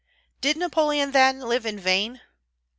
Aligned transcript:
Did 0.41 0.57
Napoleon, 0.57 1.11
then, 1.11 1.41
live 1.41 1.63
in 1.63 1.79
vain? 1.79 2.21